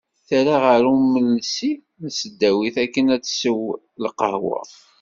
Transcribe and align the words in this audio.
Terra 0.27 0.55
ɣer 0.65 0.83
ulmessi 0.93 1.71
n 2.01 2.05
tesdawit 2.15 2.75
akken 2.83 3.07
ad 3.15 3.21
tessew 3.23 3.61
lqahwa. 4.03 4.59